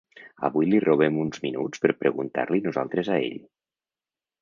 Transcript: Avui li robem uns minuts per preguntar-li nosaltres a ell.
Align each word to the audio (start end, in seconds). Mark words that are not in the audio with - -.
Avui 0.47 0.69
li 0.69 0.79
robem 0.85 1.19
uns 1.25 1.43
minuts 1.45 1.83
per 1.85 1.93
preguntar-li 2.01 2.65
nosaltres 2.71 3.15
a 3.19 3.23
ell. 3.31 3.41